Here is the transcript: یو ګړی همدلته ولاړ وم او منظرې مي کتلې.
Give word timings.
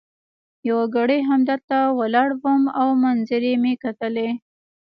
یو 0.69 0.79
ګړی 0.95 1.19
همدلته 1.29 1.77
ولاړ 1.99 2.29
وم 2.43 2.63
او 2.79 2.87
منظرې 3.03 3.53
مي 3.63 3.73
کتلې. 3.83 4.29